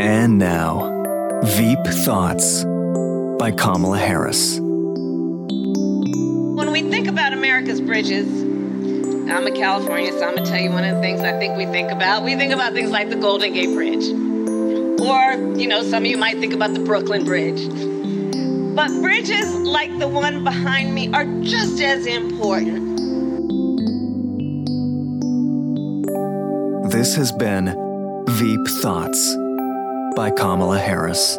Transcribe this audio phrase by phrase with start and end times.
[0.00, 2.64] And now, Veep Thoughts
[3.38, 4.60] by Kamala Harris.
[4.60, 8.28] When we think about America's bridges,
[9.30, 11.66] I'm a California, so I'm gonna tell you one of the things I think we
[11.66, 12.22] think about.
[12.22, 14.04] We think about things like the Golden Gate Bridge.
[15.00, 17.66] Or, you know, some of you might think about the Brooklyn Bridge.
[18.76, 22.85] But bridges like the one behind me are just as important.
[27.06, 27.66] This has been
[28.30, 29.36] Veep Thoughts
[30.16, 31.38] by Kamala Harris.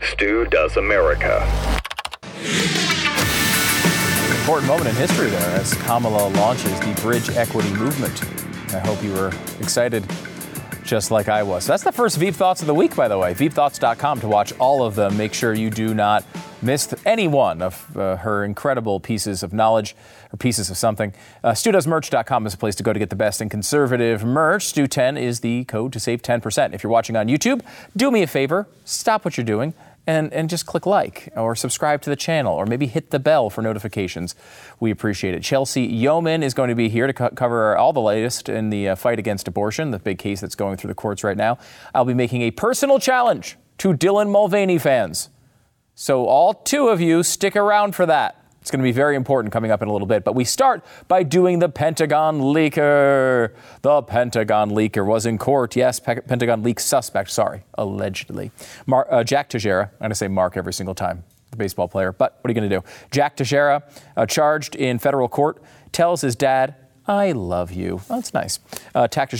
[0.00, 1.46] Stu Does America.
[4.30, 8.24] Important moment in history there as Kamala launches the Bridge Equity Movement.
[8.74, 10.08] I hope you were excited
[10.92, 11.66] just like I was.
[11.66, 13.32] That's the first Veep Thoughts of the week, by the way.
[13.32, 15.16] VeepThoughts.com to watch all of them.
[15.16, 16.22] Make sure you do not
[16.60, 19.96] miss any one of uh, her incredible pieces of knowledge
[20.34, 21.14] or pieces of something.
[21.42, 24.66] Uh, StuDoesMerch.com is a place to go to get the best in conservative merch.
[24.66, 26.74] Stu10 is the code to save 10%.
[26.74, 27.62] If you're watching on YouTube,
[27.96, 29.72] do me a favor, stop what you're doing
[30.06, 33.50] and, and just click like or subscribe to the channel or maybe hit the bell
[33.50, 34.34] for notifications.
[34.80, 35.42] We appreciate it.
[35.42, 38.90] Chelsey Youman is going to be here to co- cover all the latest in the
[38.90, 41.58] uh, fight against abortion, the big case that's going through the courts right now.
[41.94, 45.28] I'll be making a personal challenge to Dylan Mulvaney fans.
[45.94, 48.41] So, all two of you, stick around for that.
[48.62, 50.22] It's going to be very important coming up in a little bit.
[50.22, 53.54] But we start by doing the Pentagon leaker.
[53.82, 55.74] The Pentagon leaker was in court.
[55.74, 57.30] Yes, Pe- Pentagon leak suspect.
[57.30, 58.52] Sorry, allegedly.
[58.86, 59.90] Mar- uh, Jack Teixeira.
[59.94, 61.24] I'm going to say Mark every single time.
[61.50, 62.12] The baseball player.
[62.12, 62.84] But what are you going to do?
[63.10, 63.82] Jack Teixeira,
[64.16, 65.60] uh, charged in federal court,
[65.90, 66.76] tells his dad,
[67.06, 68.00] I love you.
[68.08, 68.60] Oh, that's nice.
[68.94, 69.30] Uh, Jack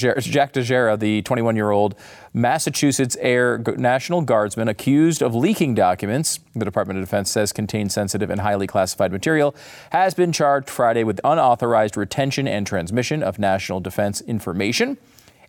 [0.53, 1.95] Teixeira, the 21 year old
[2.35, 8.31] Massachusetts Air National Guardsman accused of leaking documents the Department of Defense says contain sensitive
[8.31, 9.55] and highly classified material,
[9.91, 14.99] has been charged Friday with unauthorized retention and transmission of national defense information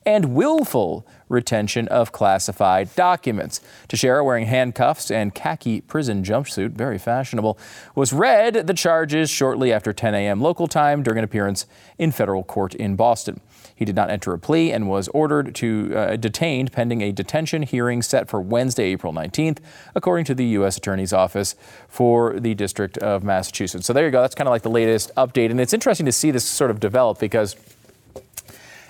[0.06, 3.60] and willful retention of classified documents.
[3.88, 7.58] Teixeira, wearing handcuffs and khaki prison jumpsuit, very fashionable,
[7.96, 10.42] was read the charges shortly after 10 a.m.
[10.42, 11.66] local time during an appearance
[11.98, 13.42] in federal court in Boston.
[13.76, 17.64] He did not enter a plea and was ordered to uh, detained pending a detention
[17.64, 19.58] hearing set for Wednesday, April 19th,
[19.96, 20.78] according to the U.S.
[20.78, 21.56] Attorney's Office
[21.88, 23.88] for the District of Massachusetts.
[23.88, 24.22] So there you go.
[24.22, 26.80] That's kind of like the latest update, and it's interesting to see this sort of
[26.80, 27.56] develop because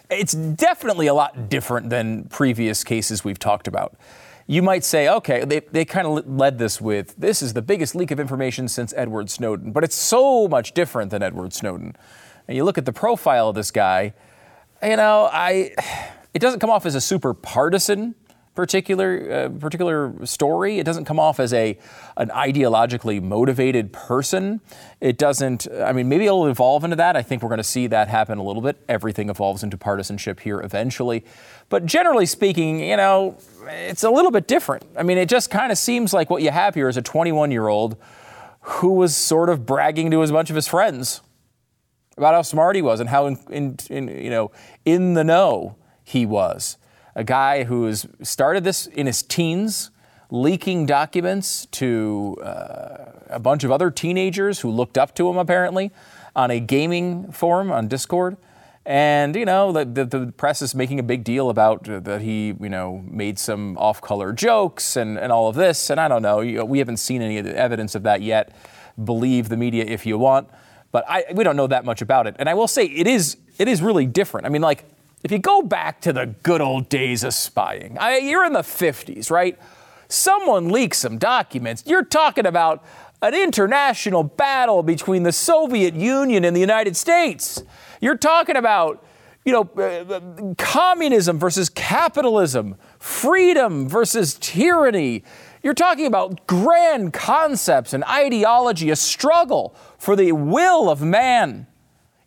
[0.09, 3.95] it's definitely a lot different than previous cases we've talked about.
[4.45, 7.95] You might say, okay, they, they kind of led this with this is the biggest
[7.95, 11.95] leak of information since Edward Snowden, but it's so much different than Edward Snowden.
[12.47, 14.13] And you look at the profile of this guy,
[14.81, 15.73] you know, I
[16.33, 18.15] it doesn't come off as a super partisan
[18.55, 20.79] particular uh, particular story.
[20.79, 21.77] It doesn't come off as a
[22.17, 24.61] an ideologically motivated person.
[25.01, 25.67] It doesn't.
[25.71, 27.15] I mean, maybe it'll evolve into that.
[27.15, 28.77] I think we're going to see that happen a little bit.
[28.87, 31.25] Everything evolves into partisanship here eventually,
[31.69, 33.37] but generally speaking, you know,
[33.67, 34.85] it's a little bit different.
[34.97, 37.51] I mean, it just kind of seems like what you have here is a 21
[37.51, 37.97] year old
[38.61, 41.21] who was sort of bragging to a bunch of his friends
[42.17, 44.51] about how smart he was and how in, in, in you know
[44.85, 46.77] in the know he was
[47.15, 49.91] a guy who's started this in his teens,
[50.29, 55.91] leaking documents to uh, a bunch of other teenagers who looked up to him apparently
[56.35, 58.37] on a gaming forum on Discord.
[58.85, 62.21] And you know the, the, the, press is making a big deal about uh, that
[62.21, 65.89] he you know made some off-color jokes and, and all of this.
[65.89, 68.53] And I don't know, you know, we haven't seen any evidence of that yet.
[69.01, 70.49] Believe the media if you want,
[70.91, 72.35] but I, we don't know that much about it.
[72.39, 74.45] And I will say it is it is really different.
[74.45, 74.83] I mean, like
[75.23, 78.59] if you go back to the good old days of spying, I, you're in the
[78.59, 79.57] 50s, right?
[80.09, 81.83] Someone leaks some documents.
[81.87, 82.83] You're talking about
[83.21, 87.63] an international battle between the Soviet Union and the United States.
[88.01, 89.03] You're talking about,
[89.45, 95.23] you know, uh, communism versus capitalism, freedom versus tyranny.
[95.63, 101.65] You're talking about grand concepts and ideology, a struggle for the will of man.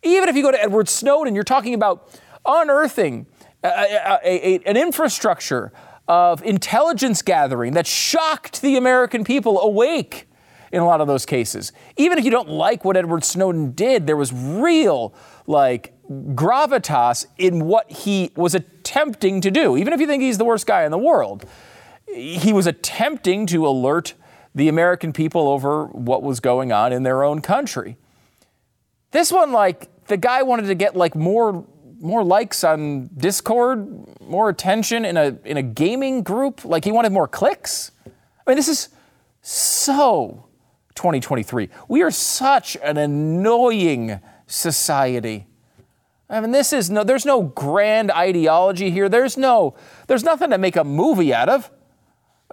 [0.01, 3.27] Even if you go to Edward Snowden, you're talking about unearthing
[3.63, 5.71] a, a, a, an infrastructure
[6.07, 10.27] of intelligence gathering that shocked the American people awake
[10.71, 11.71] in a lot of those cases.
[11.97, 15.13] Even if you don't like what Edward Snowden did, there was real,
[15.47, 19.77] like, gravitas in what he was attempting to do.
[19.77, 21.45] Even if you think he's the worst guy in the world,
[22.13, 24.13] he was attempting to alert
[24.55, 27.97] the American people over what was going on in their own country.
[29.11, 31.65] This one, like, the guy wanted to get, like, more
[31.99, 36.65] more likes on Discord, more attention in a in a gaming group.
[36.65, 37.91] Like he wanted more clicks.
[38.05, 38.11] I
[38.49, 38.89] mean, this is
[39.41, 40.45] so
[40.95, 41.69] 2023.
[41.87, 45.47] We are such an annoying society.
[46.29, 49.07] I mean, this is no, there's no grand ideology here.
[49.07, 49.75] There's no,
[50.07, 51.71] there's nothing to make a movie out of.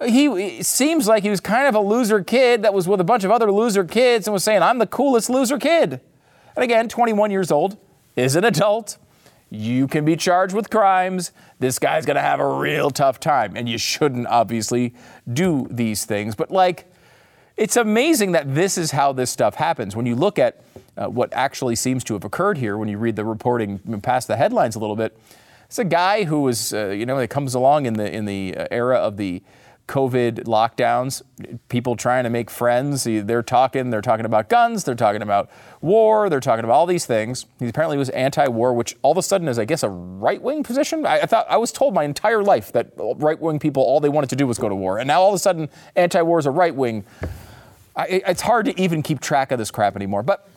[0.05, 3.23] He seems like he was kind of a loser kid that was with a bunch
[3.23, 6.01] of other loser kids and was saying, I'm the coolest loser kid.
[6.55, 7.77] And again, 21 years old,
[8.15, 8.97] is an adult.
[9.55, 11.31] You can be charged with crimes.
[11.59, 13.55] This guy's going to have a real tough time.
[13.55, 14.93] And you shouldn't obviously
[15.31, 16.35] do these things.
[16.35, 16.91] But like,
[17.57, 19.95] it's amazing that this is how this stuff happens.
[19.95, 20.61] When you look at
[20.97, 24.35] uh, what actually seems to have occurred here, when you read the reporting past the
[24.35, 25.17] headlines a little bit,
[25.65, 28.55] it's a guy who was, uh, you know, it comes along in the in the
[28.55, 29.41] uh, era of the
[29.87, 31.21] COVID lockdowns,
[31.69, 33.03] people trying to make friends.
[33.03, 35.49] They're talking, they're talking about guns, they're talking about
[35.81, 37.45] war, they're talking about all these things.
[37.59, 41.05] He apparently was anti-war, which all of a sudden is, I guess, a right-wing position.
[41.05, 44.31] I, I thought I was told my entire life that right-wing people all they wanted
[44.31, 46.51] to do was go to war, and now all of a sudden anti-war is a
[46.51, 47.05] right-wing.
[48.09, 50.23] it's hard to even keep track of this crap anymore.
[50.23, 50.49] But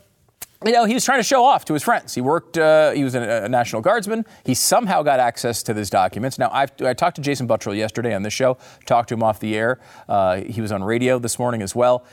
[0.65, 2.15] you know, he was trying to show off to his friends.
[2.15, 4.27] He worked, uh, he was a, a, National Guardsman.
[4.45, 6.37] He somehow got access to these documents.
[6.39, 9.39] Now, I've, i talked to Jason Buttrill yesterday on this show, talked to him off
[9.39, 9.79] the air.
[10.09, 12.05] Uh, he was on radio this morning as well.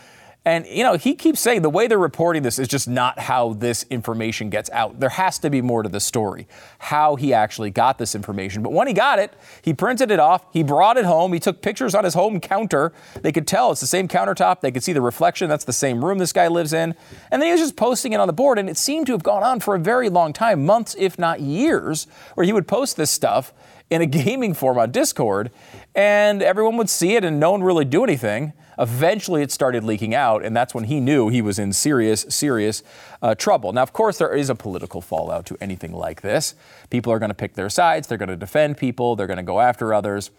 [0.46, 3.54] And, you know, he keeps saying the way they're reporting this is just not how
[3.54, 5.00] this information gets out.
[5.00, 6.48] There has to be more to the story,
[6.78, 8.62] how he actually got this information.
[8.62, 9.34] But when he got it,
[9.64, 12.94] he printed it off, he brought it home, he took pictures on his home counter.
[13.24, 16.06] They could tell it's the same countertop, they could see the reflection, that's the same
[16.06, 16.94] room this guy lives in.
[17.32, 19.24] And then he was just posting it on the board, and it seemed to have
[19.24, 22.06] gone on for a very long time months, if not years,
[22.36, 23.52] where he would post this stuff
[23.90, 25.50] in a gaming form on Discord,
[25.96, 28.54] and everyone would see it, and no one really do anything.
[28.78, 32.84] Eventually, it started leaking out, and that's when he knew he was in serious, serious
[33.22, 33.74] uh, trouble.
[33.74, 36.56] Now, of course, there is a political fallout to anything like this.
[36.90, 39.44] People are going to pick their sides, they're going to defend people, they're going to
[39.44, 40.32] go after others.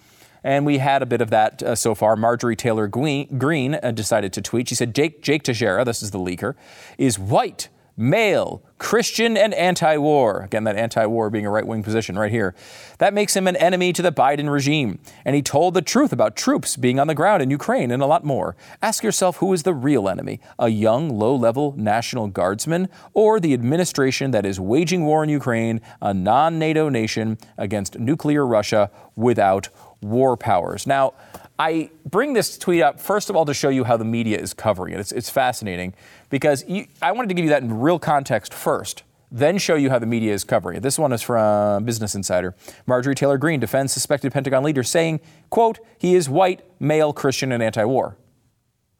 [0.44, 2.14] And we had a bit of that uh, so far.
[2.14, 4.68] Marjorie Taylor Greene uh, decided to tweet.
[4.68, 6.54] She said, Jake, Jake Teixeira, this is the leaker,
[6.98, 10.42] is white male, Christian, and anti war.
[10.42, 12.54] Again, that anti war being a right wing position right here.
[12.98, 14.98] That makes him an enemy to the Biden regime.
[15.24, 18.06] And he told the truth about troops being on the ground in Ukraine and a
[18.06, 18.56] lot more.
[18.82, 23.54] Ask yourself who is the real enemy a young, low level National Guardsman or the
[23.54, 29.68] administration that is waging war in Ukraine, a non NATO nation, against nuclear Russia without
[30.02, 30.86] war powers.
[30.86, 31.14] Now,
[31.58, 34.52] I bring this tweet up, first of all, to show you how the media is
[34.52, 35.00] covering it.
[35.00, 35.94] It's, it's fascinating
[36.28, 39.90] because you, I wanted to give you that in real context first, then show you
[39.90, 40.82] how the media is covering it.
[40.82, 42.54] This one is from Business Insider.
[42.86, 45.20] Marjorie Taylor Greene defends suspected Pentagon leader, saying,
[45.50, 48.16] quote, he is white, male, Christian, and anti-war.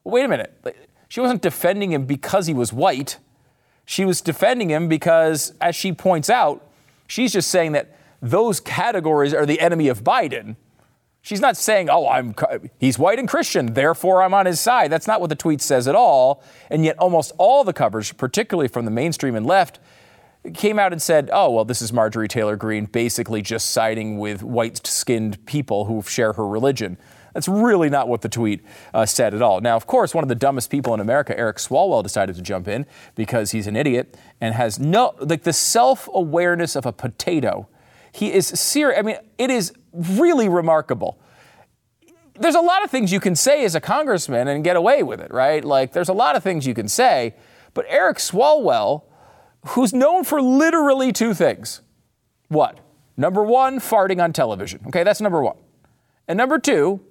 [0.03, 0.53] Wait a minute.
[1.09, 3.17] She wasn't defending him because he was white.
[3.85, 6.67] She was defending him because, as she points out,
[7.07, 10.55] she's just saying that those categories are the enemy of Biden.
[11.27, 12.33] She's not saying, "Oh, I'm
[12.79, 15.85] he's white and Christian, therefore I'm on his side." That's not what the tweet says
[15.85, 16.41] at all.
[16.69, 19.81] And yet almost all the coverage, particularly from the mainstream and left,
[20.53, 24.41] came out and said, "Oh, well, this is Marjorie Taylor Greene basically just siding with
[24.41, 26.97] white-skinned people who share her religion."
[27.33, 28.63] That's really not what the tweet
[28.93, 29.59] uh, said at all.
[29.59, 32.69] Now, of course, one of the dumbest people in America, Eric Swalwell, decided to jump
[32.69, 32.85] in
[33.15, 37.67] because he's an idiot and has no like the self-awareness of a potato.
[38.13, 38.97] He is serious.
[38.97, 41.19] I mean, it is really remarkable.
[42.39, 45.19] There's a lot of things you can say as a congressman and get away with
[45.19, 45.63] it, right?
[45.63, 47.35] Like, there's a lot of things you can say,
[47.73, 49.03] but Eric Swalwell,
[49.69, 51.81] who's known for literally two things
[52.49, 52.79] what?
[53.17, 54.81] Number one, farting on television.
[54.87, 55.57] Okay, that's number one.
[56.27, 57.01] And number two,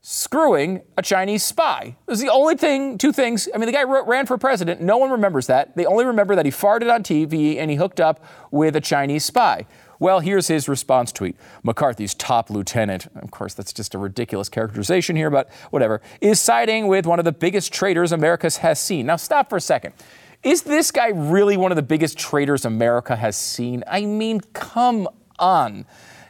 [0.00, 1.96] screwing a Chinese spy.
[2.06, 3.48] It was the only thing, two things.
[3.52, 4.80] I mean, the guy ran for president.
[4.80, 5.76] No one remembers that.
[5.76, 9.24] They only remember that he farted on TV and he hooked up with a Chinese
[9.24, 9.66] spy.
[9.98, 11.36] Well, here's his response tweet.
[11.62, 16.86] McCarthy's top lieutenant, of course, that's just a ridiculous characterization here, but whatever, is siding
[16.86, 19.06] with one of the biggest traitors America has seen.
[19.06, 19.94] Now, stop for a second.
[20.42, 23.82] Is this guy really one of the biggest traitors America has seen?
[23.86, 25.86] I mean, come on.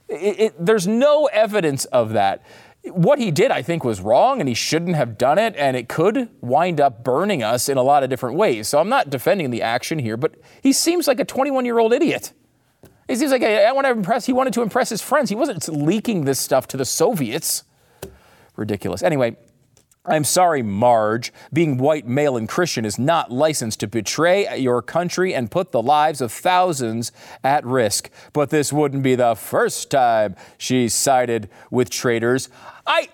[0.09, 2.45] It, it, there's no evidence of that.
[2.85, 5.89] What he did, I think, was wrong, and he shouldn't have done it, and it
[5.89, 8.69] could wind up burning us in a lot of different ways.
[8.69, 11.93] So I'm not defending the action here, but he seems like a 21 year old
[11.93, 12.33] idiot.
[13.09, 14.27] It seems like I want to impress.
[14.27, 15.29] He wanted to impress his friends.
[15.29, 17.63] He wasn't leaking this stuff to the Soviets.
[18.57, 19.03] Ridiculous.
[19.03, 19.37] Anyway,
[20.09, 21.33] I'm sorry, Marge.
[21.53, 25.83] Being white, male, and Christian is not licensed to betray your country and put the
[25.83, 28.11] lives of thousands at risk.
[28.33, 32.49] But this wouldn't be the first time she sided with traitors.
[32.87, 33.09] I.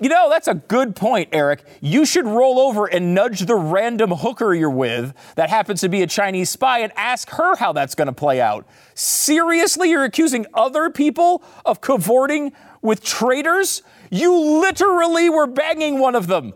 [0.00, 1.64] You know, that's a good point, Eric.
[1.80, 6.02] You should roll over and nudge the random hooker you're with that happens to be
[6.02, 8.66] a Chinese spy and ask her how that's going to play out.
[8.94, 13.82] Seriously, you're accusing other people of cavorting with traitors?
[14.10, 16.54] You literally were banging one of them.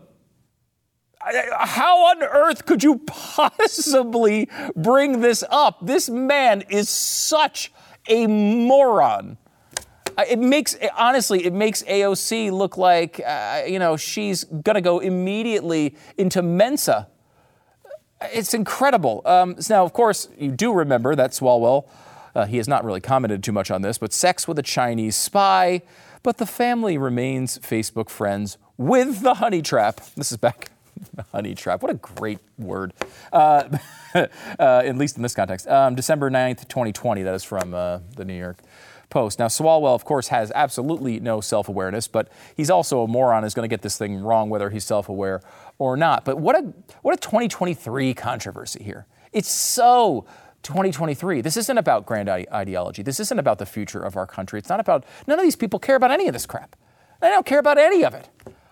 [1.21, 5.85] How on earth could you possibly bring this up?
[5.85, 7.71] This man is such
[8.07, 9.37] a moron.
[10.27, 15.95] It makes honestly, it makes AOC look like uh, you know she's gonna go immediately
[16.17, 17.07] into Mensa.
[18.21, 19.21] It's incredible.
[19.25, 21.87] Um, so now, of course, you do remember that Swalwell.
[22.35, 25.15] Uh, he has not really commented too much on this, but sex with a Chinese
[25.15, 25.81] spy.
[26.23, 30.01] But the family remains Facebook friends with the honey trap.
[30.15, 30.71] This is back.
[31.31, 31.81] honey trap.
[31.81, 32.93] What a great word.
[33.31, 33.77] Uh,
[34.13, 34.27] uh,
[34.59, 35.67] at least in this context.
[35.67, 37.23] Um, December 9th, 2020.
[37.23, 38.57] That is from uh, the New York
[39.09, 39.39] Post.
[39.39, 43.53] Now, Swalwell, of course, has absolutely no self awareness, but he's also a moron who's
[43.53, 45.41] going to get this thing wrong, whether he's self aware
[45.77, 46.25] or not.
[46.25, 49.07] But what a, what a 2023 controversy here.
[49.31, 50.25] It's so
[50.63, 51.41] 2023.
[51.41, 53.01] This isn't about grand ideology.
[53.01, 54.59] This isn't about the future of our country.
[54.59, 56.75] It's not about, none of these people care about any of this crap.
[57.21, 58.29] They don't care about any of it.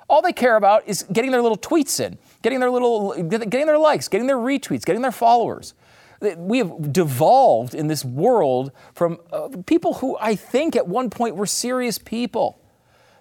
[0.10, 3.78] All they care about is getting their little tweets in, getting their little, getting their
[3.78, 5.74] likes, getting their retweets, getting their followers.
[6.22, 11.36] We have devolved in this world from uh, people who I think at one point
[11.36, 12.60] were serious people.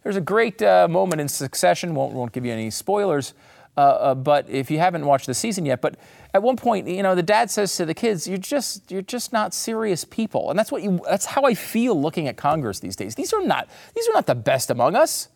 [0.02, 3.34] There's a great uh, moment in Succession, won't, won't give you any spoilers,
[3.76, 5.96] uh, uh, but if you haven't watched the season yet, but
[6.32, 9.32] at one point, you know, the dad says to the kids, "You're just, you're just
[9.32, 12.96] not serious people," and that's what you, that's how I feel looking at Congress these
[12.96, 13.14] days.
[13.14, 15.28] These are not, these are not the best among us.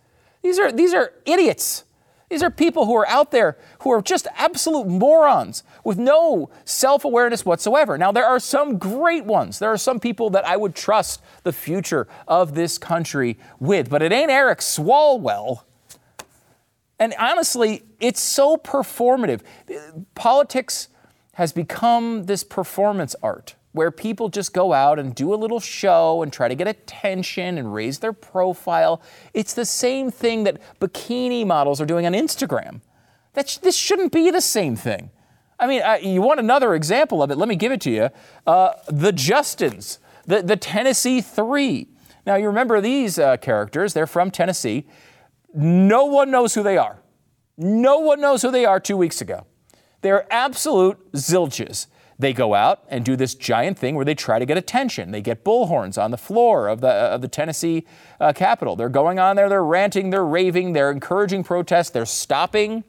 [0.43, 1.85] These are, these are idiots.
[2.31, 7.05] These are people who are out there who are just absolute morons with no self
[7.05, 7.99] awareness whatsoever.
[7.99, 9.59] Now, there are some great ones.
[9.59, 14.01] There are some people that I would trust the future of this country with, but
[14.01, 15.65] it ain't Eric Swalwell.
[17.01, 19.41] And honestly, it's so performative.
[20.15, 20.89] Politics
[21.33, 26.23] has become this performance art where people just go out and do a little show
[26.23, 29.01] and try to get attention and raise their profile.
[29.33, 32.81] It's the same thing that bikini models are doing on Instagram.
[33.35, 35.11] That this shouldn't be the same thing.
[35.59, 37.37] I mean, uh, you want another example of it?
[37.37, 38.11] Let me give it to you.
[38.47, 41.89] Uh, the Justins, the, the Tennessee Three.
[42.27, 44.87] Now, you remember these uh, characters, they're from Tennessee.
[45.55, 47.01] No one knows who they are.
[47.57, 49.47] No one knows who they are two weeks ago.
[50.03, 51.87] They're absolute zilches.
[52.19, 55.11] They go out and do this giant thing where they try to get attention.
[55.11, 57.87] They get bullhorns on the floor of the, of the Tennessee
[58.21, 58.77] uh, Capitol.
[58.77, 62.85] They're going on there, they're ranting, they're raving, they're encouraging protests, they're stopping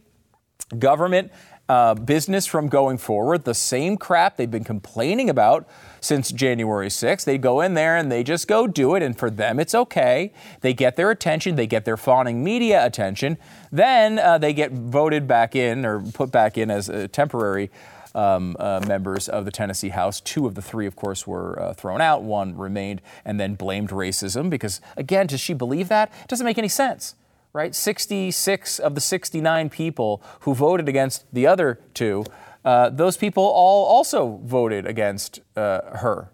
[0.77, 1.32] government
[1.70, 3.46] uh, business from going forward.
[3.46, 5.68] The same crap they've been complaining about
[6.01, 7.24] since January 6th.
[7.24, 10.34] They go in there and they just go do it, and for them it's okay.
[10.62, 13.38] They get their attention, they get their fawning media attention.
[13.72, 17.72] Then uh, they get voted back in or put back in as a temporary
[18.13, 20.22] um, uh, members of the Tennessee House.
[20.22, 22.24] Two of the three, of course, were uh, thrown out.
[22.24, 26.12] One remained and then blamed racism because, again, does she believe that?
[26.24, 27.15] It doesn't make any sense,
[27.53, 27.75] right?
[27.75, 32.24] 66 of the 69 people who voted against the other two,
[32.63, 36.31] uh, those people all also voted against uh, her.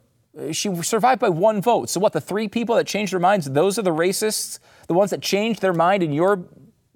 [0.52, 1.90] She survived by one vote.
[1.90, 4.60] So, what, the three people that changed their minds, those are the racists?
[4.88, 6.46] The ones that changed their mind in your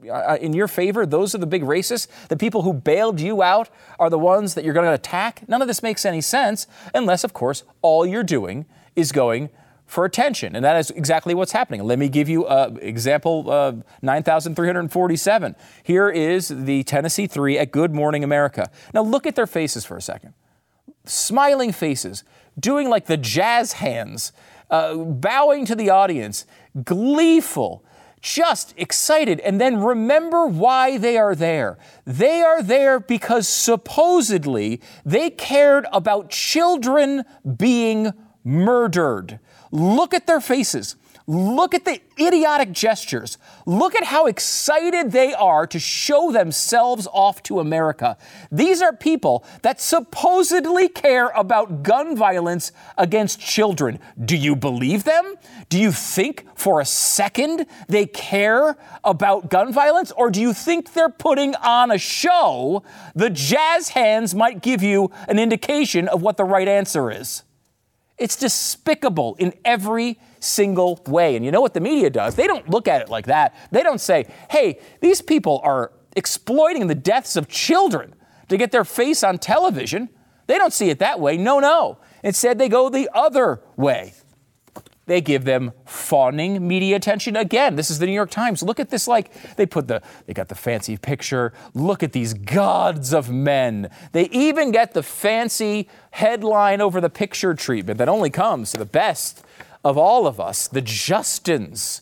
[0.10, 2.08] uh, in your favor, those are the big racists.
[2.28, 5.48] The people who bailed you out are the ones that you're going to attack.
[5.48, 9.50] None of this makes any sense unless, of course, all you're doing is going
[9.92, 10.56] for attention.
[10.56, 11.84] And that is exactly what's happening.
[11.84, 15.56] Let me give you uh, example uh, 9,347.
[15.84, 18.72] Here is the Tennessee 3 at Good Morning America.
[18.94, 20.34] Now look at their faces for a second.
[21.04, 22.24] Smiling faces,
[22.58, 24.32] doing like the jazz hands,
[24.70, 26.46] uh, bowing to the audience,
[26.86, 27.84] gleeful
[28.22, 29.40] just excited.
[29.42, 31.78] And then remember why they are there.
[32.06, 37.26] They are there because supposedly they cared about children
[37.58, 39.40] being murdered.
[39.72, 40.96] Look at their faces.
[41.28, 43.38] Look at the idiotic gestures.
[43.66, 48.18] Look at how excited they are to show themselves off to America.
[48.52, 54.00] These are people that supposedly care about gun violence against children.
[54.24, 55.36] Do you believe them?
[55.70, 60.12] Do you think for a second they care about gun violence?
[60.12, 62.84] Or do you think they're putting on a show?
[63.16, 67.44] The jazz hands might give you an indication of what the right answer is.
[68.22, 71.36] It's despicable in every single way.
[71.36, 72.36] And you know what the media does?
[72.36, 73.56] They don't look at it like that.
[73.72, 78.14] They don't say, hey, these people are exploiting the deaths of children
[78.50, 80.08] to get their face on television.
[80.46, 81.36] They don't see it that way.
[81.36, 81.98] No, no.
[82.24, 84.14] Instead, they go the other way.
[85.12, 87.76] They give them fawning media attention again.
[87.76, 88.64] This is the New York Times.
[88.64, 91.52] Look at this like they put the they got the fancy picture.
[91.74, 93.90] Look at these gods of men.
[94.14, 98.86] They even get the fancy headline over the picture treatment that only comes to the
[98.86, 99.44] best
[99.84, 102.00] of all of us, the Justins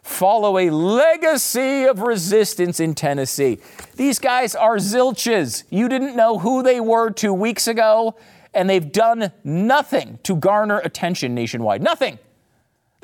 [0.00, 3.58] follow a legacy of resistance in Tennessee.
[3.96, 5.64] These guys are zilches.
[5.70, 8.14] You didn't know who they were two weeks ago,
[8.54, 11.82] and they've done nothing to garner attention nationwide.
[11.82, 12.20] Nothing.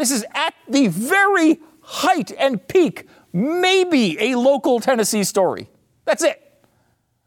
[0.01, 5.69] This is at the very height and peak, maybe a local Tennessee story.
[6.07, 6.41] That's it.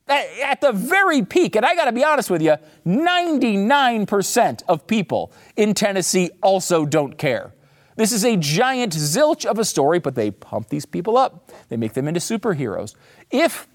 [0.08, 5.32] At the very peak, and I got to be honest with you, 99% of people
[5.56, 7.54] in Tennessee also don't care.
[7.96, 11.52] This is a giant zilch of a story, but they pump these people up.
[11.70, 12.96] They make them into superheroes.
[13.30, 13.68] If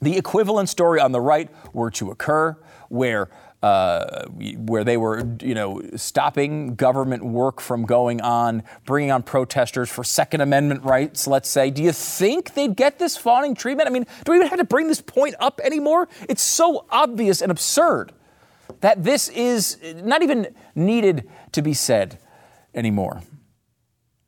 [0.00, 2.56] the equivalent story on the right were to occur,
[2.88, 3.30] where
[3.62, 4.26] uh,
[4.56, 10.02] where they were, you know, stopping government work from going on, bringing on protesters for
[10.02, 11.70] Second Amendment rights, let's say.
[11.70, 13.88] Do you think they'd get this fawning treatment?
[13.88, 16.08] I mean, do we even have to bring this point up anymore?
[16.28, 18.12] It's so obvious and absurd
[18.80, 22.18] that this is not even needed to be said
[22.74, 23.22] anymore.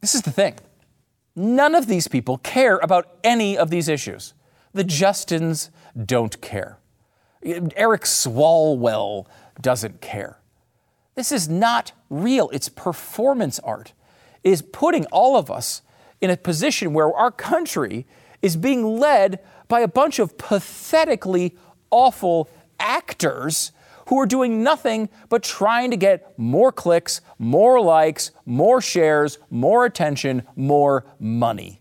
[0.01, 0.55] This is the thing.
[1.35, 4.35] None of these people care about any of these issues.
[4.73, 5.71] The Justins
[6.07, 6.79] don't care.
[7.45, 9.27] Eric Swalwell
[9.61, 10.39] doesn't care.
[11.15, 12.51] This is not real.
[12.53, 13.93] It's performance art.
[14.43, 15.83] It is putting all of us
[16.21, 18.07] in a position where our country
[18.43, 21.57] is being led by a bunch of pathetically
[21.91, 22.49] awful
[22.79, 23.73] actors
[24.09, 29.87] who are doing nothing but trying to get more clicks, more likes, more shares, more
[29.87, 31.81] attention, more money,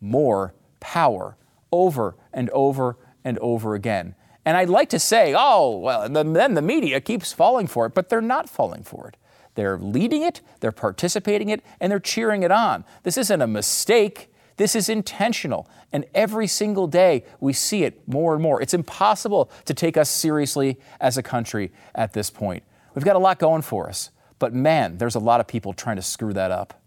[0.00, 1.36] more power
[1.70, 4.14] over and over and over again.
[4.44, 8.08] And I'd like to say, oh, well, then the media keeps falling for it, but
[8.08, 9.16] they're not falling for it.
[9.54, 12.84] They're leading it, they're participating it, and they're cheering it on.
[13.02, 14.32] This isn't a mistake.
[14.56, 15.68] This is intentional.
[15.92, 18.62] And every single day we see it more and more.
[18.62, 22.62] It's impossible to take us seriously as a country at this point.
[22.94, 24.10] We've got a lot going for us.
[24.38, 26.77] But man, there's a lot of people trying to screw that up.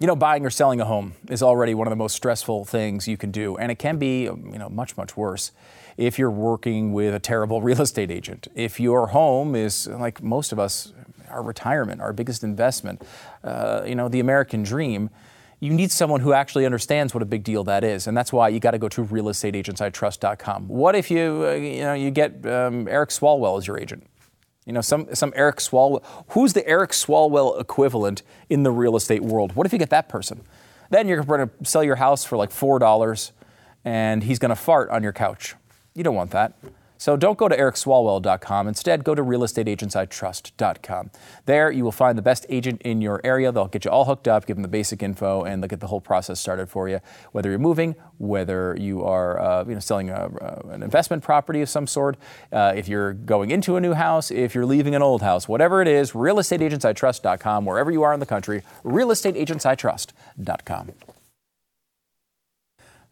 [0.00, 3.08] You know, buying or selling a home is already one of the most stressful things
[3.08, 5.50] you can do, and it can be, you know, much, much worse
[5.96, 8.46] if you're working with a terrible real estate agent.
[8.54, 10.92] If your home is, like most of us,
[11.28, 13.02] our retirement, our biggest investment,
[13.42, 15.10] uh, you know, the American dream,
[15.58, 18.48] you need someone who actually understands what a big deal that is, and that's why
[18.48, 20.68] you got to go to realestateagentsitrust.com.
[20.68, 24.06] What if you, uh, you know, you get um, Eric Swalwell as your agent?
[24.68, 26.04] You know, some, some Eric Swalwell.
[26.28, 29.56] Who's the Eric Swalwell equivalent in the real estate world?
[29.56, 30.42] What if you get that person?
[30.90, 33.32] Then you're going to sell your house for like $4
[33.86, 35.54] and he's going to fart on your couch.
[35.94, 36.52] You don't want that.
[36.98, 38.68] So don't go to ericswalwell.com.
[38.68, 41.10] Instead, go to realestateagentsitrust.com.
[41.46, 43.52] There, you will find the best agent in your area.
[43.52, 45.86] They'll get you all hooked up, give them the basic info, and they'll get the
[45.86, 47.00] whole process started for you.
[47.32, 51.62] Whether you're moving, whether you are uh, you know, selling a, uh, an investment property
[51.62, 52.16] of some sort,
[52.52, 55.80] uh, if you're going into a new house, if you're leaving an old house, whatever
[55.80, 57.64] it is, realestateagentsitrust.com.
[57.64, 60.92] Wherever you are in the country, realestateagentsitrust.com.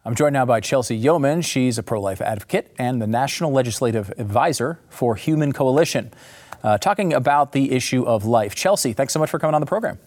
[0.07, 1.43] I'm joined now by Chelsey Youman.
[1.43, 6.13] She's a pro life advocate and the National Legislative Advisor for Human Coalition,
[6.63, 8.55] uh, talking about the issue of life.
[8.55, 9.99] Chelsey, thanks so much for coming on the program.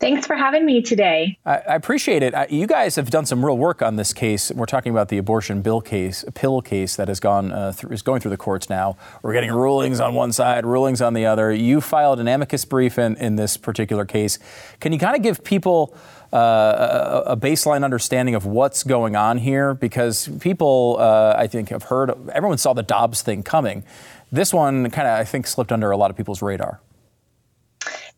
[0.00, 1.38] Thanks for having me today.
[1.46, 2.34] I, I appreciate it.
[2.34, 4.50] I, you guys have done some real work on this case.
[4.50, 8.02] We're talking about the abortion bill case, pill case that has gone uh, through, is
[8.02, 8.96] going through the courts now.
[9.22, 11.52] We're getting rulings on one side, rulings on the other.
[11.52, 14.40] You filed an amicus brief in, in this particular case.
[14.80, 15.96] Can you kind of give people
[16.32, 21.84] uh, a, baseline understanding of what's going on here because people, uh, I think, have
[21.84, 23.84] heard, everyone saw the Dobbs thing coming.
[24.30, 26.80] This one kind of, I think, slipped under a lot of people's radar.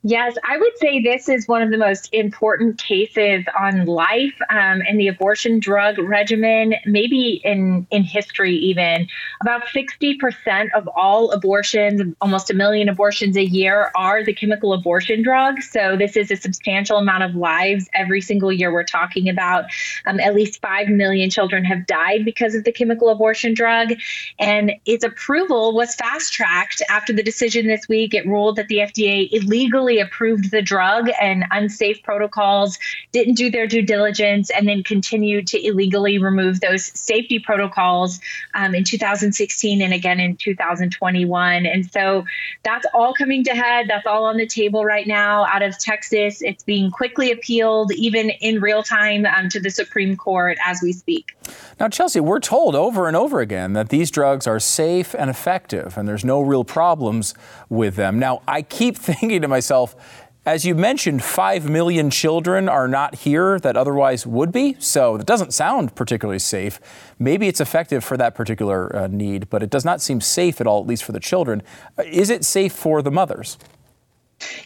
[0.07, 4.83] Yes, I would say this is one of the most important cases on life um,
[4.87, 9.09] and the abortion drug regimen, maybe in, in history even.
[9.41, 15.23] About 60% of all abortions, almost a million abortions a year, are the chemical abortion
[15.23, 15.63] drug.
[15.63, 19.65] So this is a substantial amount of lives every single year we're talking about.
[20.05, 23.95] Um, at least 5 million children have died because of the chemical abortion drug.
[24.39, 28.13] And its approval was fast tracked after the decision this week.
[28.13, 32.79] It ruled that the FDA illegally approved the drug and unsafe protocols,
[33.13, 38.21] didn't do their due diligence, and then continued to illegally remove those safety protocols
[38.55, 41.67] um, in 2016 and again in 2021.
[41.67, 42.25] And so
[42.63, 43.87] that's all coming to head.
[43.89, 46.43] That's all on the table right now out of Texas.
[46.43, 50.93] It's being quickly appealed, even in real time, um, to the Supreme Court as we
[50.93, 51.37] speak.
[51.81, 55.99] Now, Chelsey, we're told over and over again that these drugs are safe and effective,
[55.99, 57.35] and there's no real problems
[57.69, 58.19] with them.
[58.19, 59.84] Now, I keep thinking to myself,
[60.47, 65.25] As you mentioned, 5 million children are not here that otherwise would be, so it
[65.25, 66.81] doesn't sound particularly safe.
[67.19, 70.67] Maybe it's effective for that particular uh, need, but it does not seem safe at
[70.67, 71.63] all, at least for the children.
[71.99, 73.57] Uh, is it safe for the mothers?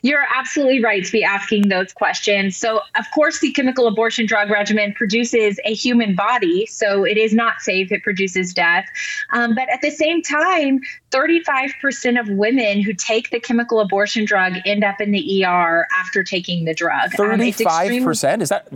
[0.03, 2.57] You're absolutely right to be asking those questions.
[2.57, 7.35] So, of course, the chemical abortion drug regimen produces a human body, so it is
[7.35, 7.93] not safe.
[7.93, 8.87] It produces death.
[9.33, 14.55] Um, but at the same time, 35% of women who take the chemical abortion drug
[14.65, 17.11] end up in the ER after taking the drug.
[17.13, 18.35] 35%?
[18.35, 18.69] Um, is that,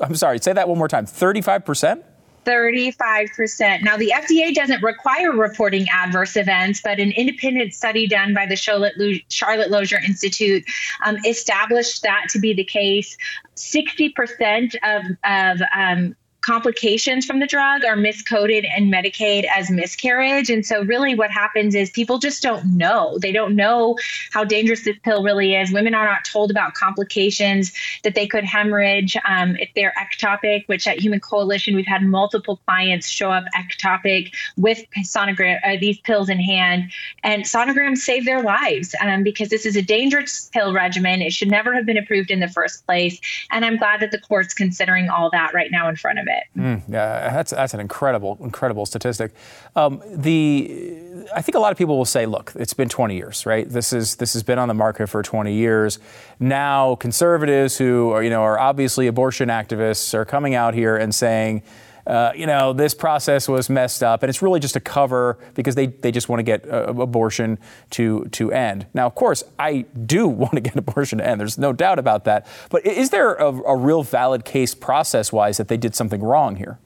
[0.00, 1.06] I'm sorry, say that one more time.
[1.06, 2.02] 35%?
[2.44, 3.82] 35%.
[3.82, 8.56] Now, the FDA doesn't require reporting adverse events, but an independent study done by the
[8.56, 10.64] Charlotte, Lozier Institute
[11.04, 13.16] um, established that to be the case.
[13.56, 16.16] 60% of, of um,
[16.50, 20.50] complications from the drug are miscoded and Medicaid as miscarriage.
[20.50, 23.18] And so, really, what happens is people just don't know.
[23.22, 23.96] They don't know
[24.32, 25.70] how dangerous this pill really is.
[25.70, 30.88] Women are not told about complications that they could hemorrhage um, if they're ectopic, which
[30.88, 36.28] at Human Coalition, we've had multiple clients show up ectopic with sonogram, uh, these pills
[36.28, 36.90] in hand.
[37.22, 41.22] And sonograms save their lives um, because this is a dangerous pill regimen.
[41.22, 43.20] It should never have been approved in the first place.
[43.52, 46.39] And I'm glad that the court's considering all that right now in front of it
[46.40, 46.58] it.
[46.58, 49.32] Mm, yeah, that's that's an incredible, incredible statistic.
[49.76, 53.46] Um, the I think a lot of people will say, look, it's been 20 years,
[53.46, 53.68] right?
[53.68, 55.98] This is this has been on the market for 20 years.
[56.38, 61.14] Now, conservatives who are you know are obviously abortion activists are coming out here and
[61.14, 61.62] saying
[62.10, 65.76] uh, you know, this process was messed up, and it's really just a cover because
[65.76, 67.56] they, they just want to get uh, abortion
[67.90, 68.84] to to end.
[68.94, 71.40] Now, of course, I do want to get abortion to end.
[71.40, 72.48] There's no doubt about that.
[72.68, 76.80] But is there a, a real valid case process-wise that they did something wrong here?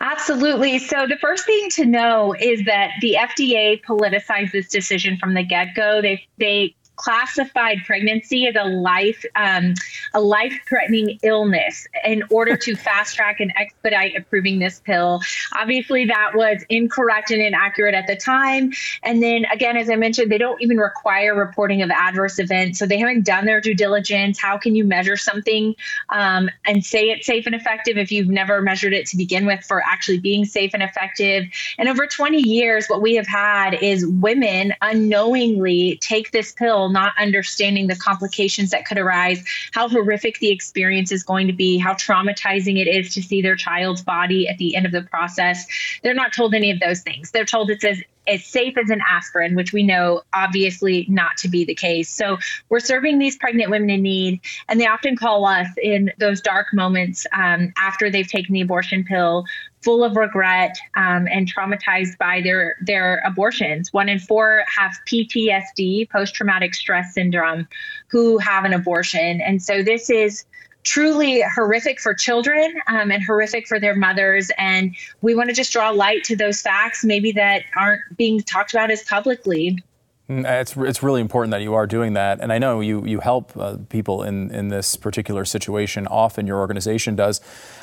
[0.00, 0.78] Absolutely.
[0.78, 5.42] So, the first thing to know is that the FDA politicized this decision from the
[5.42, 6.02] get go.
[6.02, 9.74] They, they classified pregnancy as a life um,
[10.14, 15.20] a life threatening illness in order to fast track and expedite approving this pill.
[15.58, 18.72] Obviously, that was incorrect and inaccurate at the time.
[19.02, 22.86] And then again, as I mentioned, they don't even require reporting of adverse events, so
[22.86, 24.40] they haven't done their due diligence.
[24.40, 25.74] How can you measure something
[26.10, 29.64] um, and say it's safe and effective if you've never measured it to begin with
[29.64, 31.46] for actually being safe and effective?
[31.78, 37.12] And over 20 years, what we have had is women unknowingly take this pill not
[37.18, 41.94] understanding the complications that could arise, how horrific the experience is going to be, how
[41.94, 45.66] traumatizing it is to see their child's body at the end of the process.
[46.02, 47.30] They're not told any of those things.
[47.30, 51.48] They're told it's as as safe as an aspirin, which we know obviously not to
[51.48, 52.08] be the case.
[52.08, 56.40] So we're serving these pregnant women in need, and they often call us in those
[56.40, 59.44] dark moments um, after they've taken the abortion pill,
[59.82, 63.92] full of regret um, and traumatized by their their abortions.
[63.92, 67.68] One in four have PTSD, post traumatic stress syndrome,
[68.08, 70.44] who have an abortion, and so this is
[70.84, 74.50] truly horrific for children um, and horrific for their mothers.
[74.58, 78.72] And we want to just draw light to those facts, maybe that aren't being talked
[78.72, 79.78] about as publicly.
[80.28, 82.40] Mm, it's, it's really important that you are doing that.
[82.40, 86.06] And I know you, you help uh, people in, in this particular situation.
[86.06, 87.40] Often your organization does.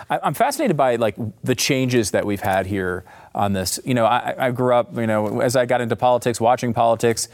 [0.10, 3.04] I, am fascinated by like the changes that we've had here
[3.36, 3.80] on this.
[3.84, 7.28] You know, I, I grew up, you know, as I got into politics, watching politics,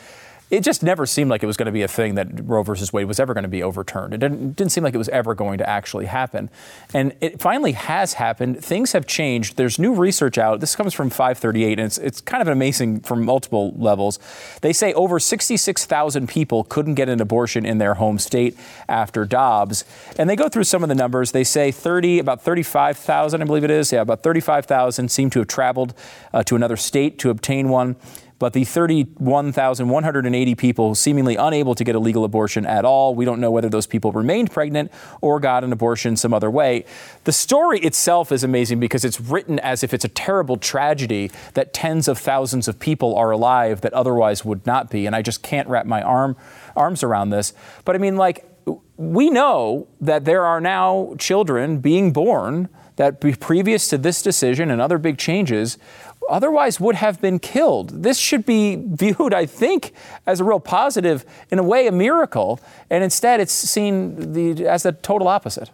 [0.52, 2.94] it just never seemed like it was going to be a thing that Roe versus
[2.94, 4.14] Wade was ever going to be overturned.
[4.14, 6.52] It didn't, didn't, seem like it was ever going to actually happen.
[6.94, 8.64] And it finally has happened.
[8.64, 9.58] Things have changed.
[9.58, 10.60] There's new research out.
[10.60, 14.20] This comes from 538, and it's, it's kind of amazing from multiple levels.
[14.62, 18.56] They say over 66,000 people couldn't get an abortion in their home state
[18.88, 19.84] after Dobbs.
[20.20, 21.32] And they go through some of the numbers.
[21.32, 23.92] They say 30, about 35,000, I believe it is.
[23.92, 25.96] Yeah, about 35,000 seem to have traveled
[26.34, 27.96] uh, to another state to obtain one
[28.38, 33.40] but the 31,180 people seemingly unable to get a legal abortion at all, we don't
[33.40, 36.86] know whether those people remained pregnant or got an abortion some other way.
[37.24, 41.74] The story itself is amazing because it's written as if it's a terrible tragedy that
[41.74, 45.06] tens of thousands of people are alive that otherwise would not be.
[45.06, 46.36] And I just can't wrap my arm,
[46.76, 47.54] arms around this.
[47.86, 48.46] But I mean, like,
[48.98, 54.82] we know that there are now children being born that previous to this decision and
[54.82, 55.78] other big changes
[56.30, 58.04] otherwise would have been killed.
[58.04, 59.94] This should be viewed, I think,
[60.26, 62.60] as a real positive, in a way, a miracle,
[62.90, 65.72] and instead it's seen the, as the total opposite.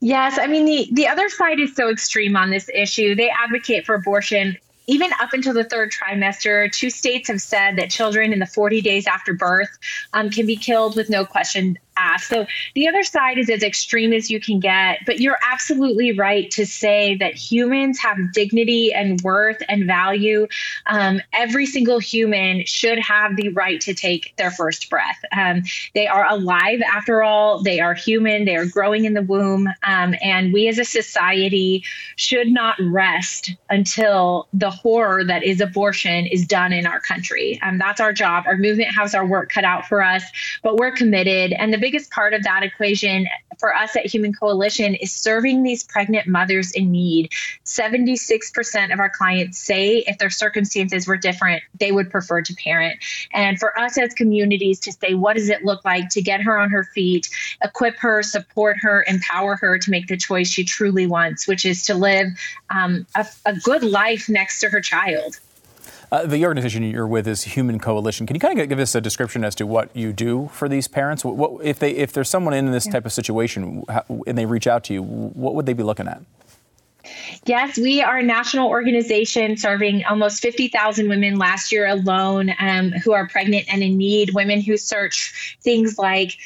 [0.00, 3.14] Yes, I mean the the other side is so extreme on this issue.
[3.14, 7.90] They advocate for abortion even up until the third trimester, two states have said that
[7.90, 9.68] children in the 40 days after birth
[10.12, 12.28] um, can be killed with no question asked.
[12.28, 16.50] So the other side is as extreme as you can get, but you're absolutely right
[16.52, 20.46] to say that humans have dignity and worth and value.
[20.86, 25.18] Um, every single human should have the right to take their first breath.
[25.36, 25.62] Um,
[25.94, 29.68] they are alive after all, they are human, they are growing in the womb.
[29.82, 31.84] Um, and we as a society
[32.16, 37.58] should not rest until the horror that is abortion is done in our country.
[37.62, 38.44] Um, that's our job.
[38.46, 40.22] Our movement has our work cut out for us,
[40.62, 41.52] but we're committed.
[41.52, 43.28] And the biggest part of that equation
[43.60, 47.30] for us at Human Coalition is serving these pregnant mothers in need.
[47.64, 52.98] 76% of our clients say if their circumstances were different, they would prefer to parent.
[53.32, 56.58] And for us as communities to say, what does it look like to get her
[56.58, 57.28] on her feet,
[57.62, 61.86] equip her, support her, empower her to make the choice she truly wants, which is
[61.86, 62.26] to live
[62.70, 65.38] um, a, a good life next to her child.
[66.12, 68.26] Uh, the organization you're with is Human Coalition.
[68.26, 70.86] Can you kind of give us a description as to what you do for these
[70.86, 71.24] parents?
[71.24, 72.92] What, what if they if there's someone in this yeah.
[72.92, 76.06] type of situation how, and they reach out to you, what would they be looking
[76.06, 76.22] at?
[77.44, 83.12] Yes, we are a national organization serving almost 50,000 women last year alone um, who
[83.12, 86.36] are pregnant and in need, women who search things like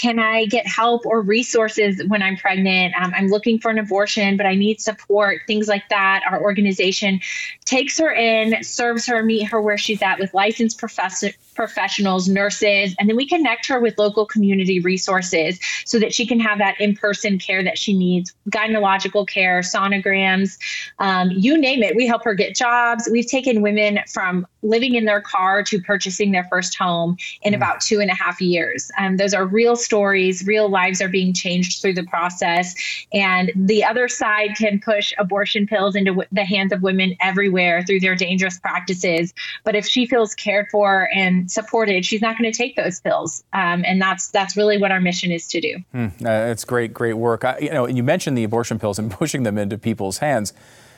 [0.00, 2.94] can I get help or resources when I'm pregnant?
[2.98, 6.22] Um, I'm looking for an abortion, but I need support, things like that.
[6.26, 7.20] Our organization
[7.66, 12.96] takes her in, serves her, meet her where she's at with licensed professor, professionals, nurses,
[12.98, 16.80] and then we connect her with local community resources so that she can have that
[16.80, 20.56] in person care that she needs gynecological care, sonograms,
[20.98, 21.94] um, you name it.
[21.94, 23.06] We help her get jobs.
[23.12, 27.56] We've taken women from living in their car to purchasing their first home in mm.
[27.56, 28.90] about two and a half years.
[28.98, 32.74] Um, those are real stories, real lives are being changed through the process.
[33.12, 37.84] And the other side can push abortion pills into w- the hands of women everywhere
[37.84, 39.32] through their dangerous practices.
[39.64, 43.42] But if she feels cared for and supported, she's not going to take those pills.
[43.52, 45.76] Um, and that's that's really what our mission is to do.
[45.92, 46.06] Hmm.
[46.24, 47.44] Uh, it's great, great work.
[47.44, 50.52] I, you know, you mentioned the abortion pills and pushing them into people's hands.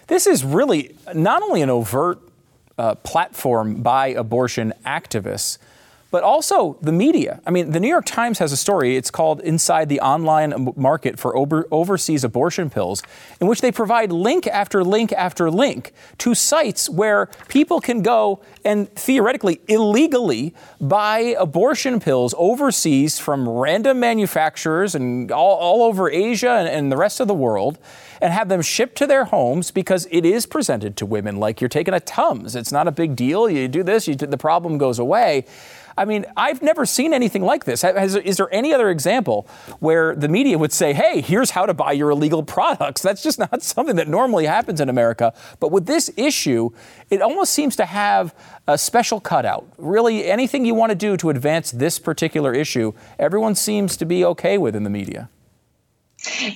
[0.09, 2.21] This is really not only an overt
[2.79, 5.59] uh, platform by abortion activists,
[6.13, 7.41] but also the media.
[7.47, 8.97] I mean, the New York Times has a story.
[8.97, 13.03] It's called Inside the Online Market for Over- Overseas Abortion Pills,
[13.41, 18.43] in which they provide link after link after link to sites where people can go
[18.63, 26.51] and theoretically, illegally buy abortion pills overseas from random manufacturers and all, all over Asia
[26.51, 27.79] and, and the rest of the world
[28.21, 31.69] and have them shipped to their homes because it is presented to women like you're
[31.69, 32.55] taking a Tums.
[32.55, 33.49] It's not a big deal.
[33.49, 35.47] You do this, you the problem goes away.
[35.97, 37.83] I mean, I've never seen anything like this.
[37.83, 39.47] Has, is there any other example
[39.81, 43.03] where the media would say, hey, here's how to buy your illegal products?
[43.03, 45.33] That's just not something that normally happens in America.
[45.61, 46.71] But with this issue,
[47.11, 48.35] it almost seems to have
[48.67, 49.67] a special cutout.
[49.79, 54.25] Really, anything you want to do to advance this particular issue, everyone seems to be
[54.25, 55.29] okay with in the media.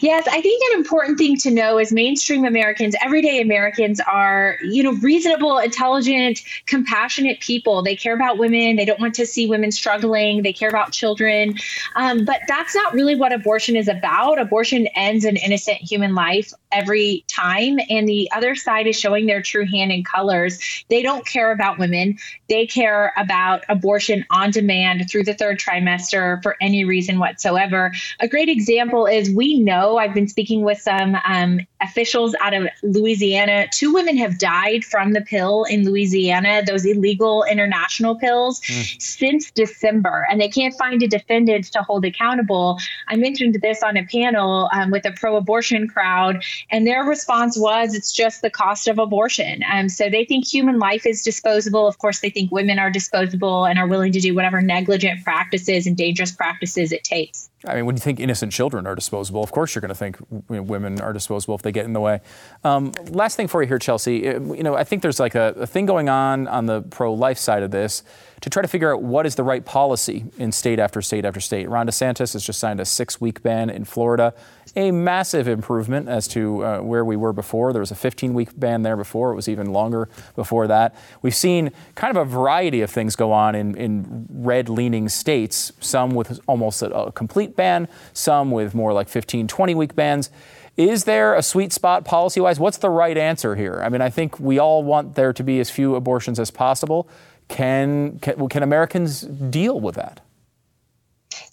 [0.00, 4.83] Yes, I think an important thing to know is mainstream Americans, everyday Americans are, you
[4.83, 7.83] know, reasonable, intelligent, compassionate people.
[7.83, 8.76] They care about women.
[8.76, 10.42] They don't want to see women struggling.
[10.42, 11.57] They care about children.
[11.96, 14.40] Um, but that's not really what abortion is about.
[14.40, 17.79] Abortion ends an innocent human life every time.
[17.90, 20.85] And the other side is showing their true hand and colors.
[20.88, 22.18] They don't care about women.
[22.48, 27.92] They care about abortion on demand through the third trimester for any reason whatsoever.
[28.20, 32.67] A great example is we know I've been speaking with some um, officials out of
[32.83, 33.67] Louisiana.
[33.73, 39.03] Two women have died from the pill in Louisiana, those illegal international pills, mm.
[39.03, 42.79] since December, and they can't find a defendant to hold accountable.
[43.09, 47.59] I mentioned this on a panel um, with a pro abortion crowd, and their response
[47.59, 49.62] was it's just the cost of abortion.
[49.73, 51.87] Um, so they think human life is disposable.
[51.87, 55.87] Of course, they think women are disposable and are willing to do whatever negligent practices
[55.87, 57.51] and dangerous practices it takes.
[57.67, 60.19] I mean, when you think innocent children are disposable, of course you're going to think
[60.49, 62.20] women are disposable they get in the way.
[62.64, 64.29] Um, last thing for you here, Chelsey.
[64.29, 67.38] Uh, you know, I think there's like a, a thing going on on the pro-life
[67.38, 68.02] side of this
[68.40, 71.40] to try to figure out what is the right policy in state after state after
[71.40, 71.68] state.
[71.68, 74.35] Ron DeSantis has just signed a six-week ban in Florida,
[74.74, 77.72] a massive improvement as to uh, where we were before.
[77.72, 79.33] There was a 15-week ban there before.
[79.33, 80.94] It was even longer before that.
[81.22, 85.72] We've seen kind of a variety of things go on in, in red-leaning states.
[85.81, 90.31] Some with almost a, a complete ban, some with more like 15, 20-week bans.
[90.77, 92.61] Is there a sweet spot policy wise?
[92.61, 93.81] What's the right answer here?
[93.83, 97.09] I mean, I think we all want there to be as few abortions as possible.
[97.49, 100.21] Can, can, can Americans deal with that?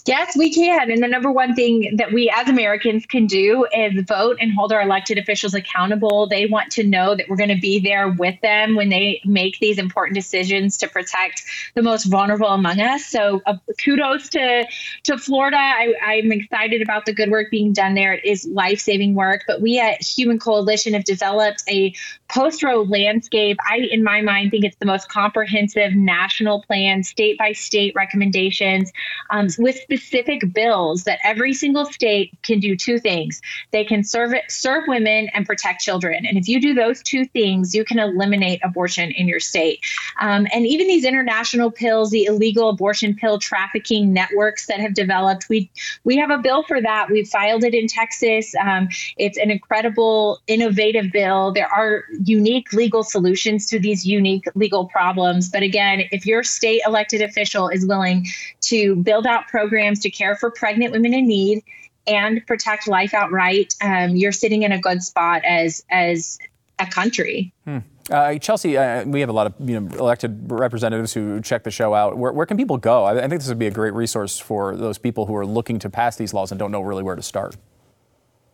[0.06, 0.92] Yes, we can.
[0.92, 4.74] And the number one thing that we as Americans can do is vote and hold
[4.74, 6.28] our elected officials accountable.
[6.28, 9.60] They want to know that we're going to be there with them when they make
[9.60, 11.44] these important decisions to protect
[11.76, 13.06] the most vulnerable among us.
[13.06, 14.66] So, uh, kudos to
[15.04, 15.56] to Florida.
[15.58, 18.14] I, am excited about the good work being done there.
[18.14, 19.44] It is life saving work.
[19.48, 21.94] But we at Human Coalition have developed a
[22.28, 23.58] post Roe landscape.
[23.70, 28.92] I, in my mind, think it's the most comprehensive national plan, state by state recommendations
[29.30, 33.42] um, with specific bills that every single state can do two things.
[33.72, 36.26] They can serve it, serve women and protect children.
[36.26, 39.86] And if you do those two things, you can eliminate abortion in your state.
[40.20, 45.48] Um, and even these international pills, the illegal abortion pill trafficking networks that have developed,
[45.48, 45.70] we
[46.04, 47.10] we have a bill for that.
[47.12, 48.54] We filed it in Texas.
[48.56, 51.52] Um, it's an incredible, innovative bill.
[51.54, 55.50] There are unique legal solutions to these unique legal problems.
[55.50, 58.26] But again, if your state elected official is willing
[58.62, 61.64] to build out programs programs to care for pregnant women in need
[62.08, 66.38] and protect life outright, um, you're sitting in a good spot as as
[66.80, 67.54] a country.
[67.66, 67.80] Hmm.
[68.10, 71.72] Uh, Chelsey, uh, we have a lot of you know, elected representatives who check the
[71.72, 72.18] show out.
[72.18, 73.06] Where, where can people go?
[73.06, 75.80] I, I think this would be a great resource for those people who are looking
[75.80, 77.56] to pass these laws and don't know really where to start.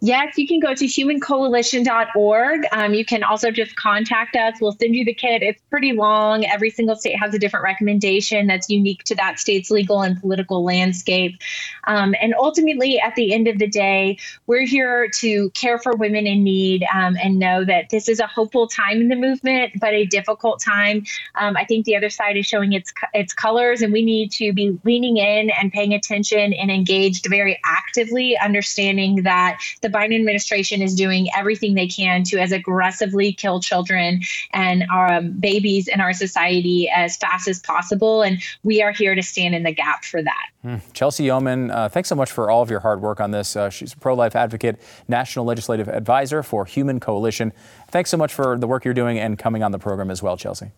[0.02, 2.66] Yes, you can go to humancoalition.org.
[2.72, 4.56] Um, you can also just contact us.
[4.62, 5.44] We'll send you the kit.
[5.44, 6.46] It's pretty long.
[6.46, 10.64] Every single state has a different recommendation that's unique to that state's legal and political
[10.64, 11.38] landscape.
[11.84, 16.26] Um, and ultimately, at the end of the day, we're here to care for women
[16.26, 19.94] in need um, and know that this is a hopeful time in the movement, but
[19.94, 21.04] a difficult time.
[21.36, 24.54] Um, I think the other side is showing its its colors, and we need to
[24.54, 30.16] be leaning in and paying attention and engaged very actively, understanding that the the Biden
[30.16, 34.22] administration is doing everything they can to as aggressively kill children
[34.54, 38.22] and our um, babies in our society as fast as possible.
[38.22, 40.46] And we are here to stand in the gap for that.
[40.64, 40.82] Mm.
[40.94, 43.56] Chelsey Youman, uh, thanks so much for all of your hard work on this.
[43.56, 47.54] Uh, she's a pro life advocate, national legislative advisor for Human Coalition.
[47.90, 50.38] Thanks so much for the work you're doing and coming on the program as well,
[50.38, 50.72] Chelsey.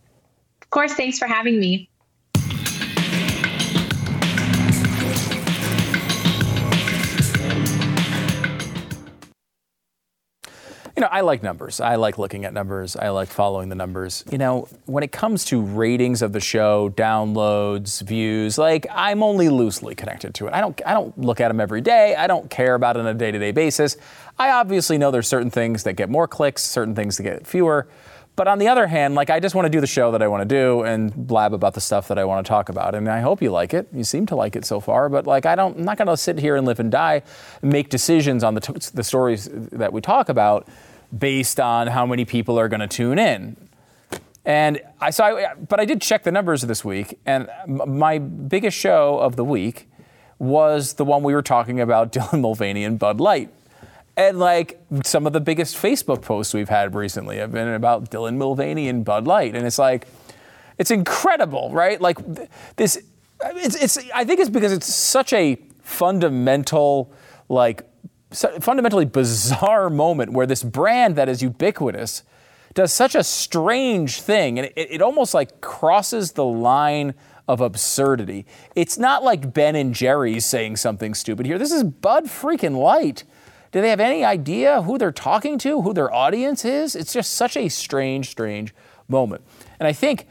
[0.61, 1.90] Of course, thanks for having me.
[11.01, 11.81] Know, I like numbers.
[11.81, 12.95] I like looking at numbers.
[12.95, 14.23] I like following the numbers.
[14.31, 19.49] You know, when it comes to ratings of the show, downloads, views, like I'm only
[19.49, 20.53] loosely connected to it.
[20.53, 22.15] I don't I don't look at them every day.
[22.15, 23.97] I don't care about it on a day-to-day basis.
[24.37, 27.87] I obviously know there's certain things that get more clicks, certain things that get fewer.
[28.35, 30.27] But on the other hand, like I just want to do the show that I
[30.27, 32.93] want to do and blab about the stuff that I want to talk about.
[32.93, 33.87] And I hope you like it.
[33.91, 35.09] You seem to like it so far.
[35.09, 37.23] But like I don't, I'm not going to sit here and live and die,
[37.63, 40.67] and make decisions on the t- the stories that we talk about
[41.17, 43.55] based on how many people are going to tune in.
[44.43, 49.19] And I saw, but I did check the numbers this week, and my biggest show
[49.19, 49.87] of the week
[50.39, 53.53] was the one we were talking about Dylan Mulvaney and Bud Light.
[54.17, 58.37] And like some of the biggest Facebook posts we've had recently have been about Dylan
[58.37, 59.55] Mulvaney and Bud Light.
[59.55, 60.07] And it's like,
[60.77, 62.01] it's incredible, right?
[62.01, 62.17] Like
[62.75, 62.97] this,
[63.55, 67.11] it's, it's I think it's because it's such a fundamental,
[67.47, 67.83] like,
[68.31, 72.23] fundamentally bizarre moment where this brand that is ubiquitous
[72.73, 77.13] does such a strange thing and it, it almost like crosses the line
[77.47, 78.45] of absurdity.
[78.75, 81.57] It's not like Ben and Jerry's saying something stupid here.
[81.57, 83.25] This is Bud freaking Light.
[83.71, 86.95] Do they have any idea who they're talking to, who their audience is?
[86.95, 88.73] It's just such a strange, strange
[89.07, 89.43] moment.
[89.79, 90.27] And I think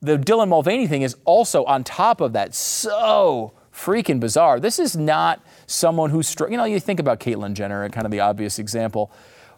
[0.00, 4.60] the Dylan Mulvaney thing is also on top of that so freaking bizarre.
[4.60, 8.20] This is not someone who's, you know, you think about Caitlyn Jenner, kind of the
[8.20, 9.10] obvious example.